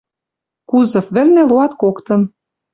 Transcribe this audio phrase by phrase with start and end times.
[0.69, 2.21] Кузов вӹлнӹ луаткоктын